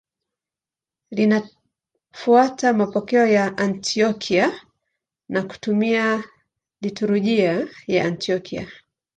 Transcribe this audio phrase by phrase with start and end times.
[1.11, 4.61] Linafuata mapokeo ya Antiokia
[5.29, 6.23] na kutumia
[6.81, 8.67] liturujia ya Antiokia.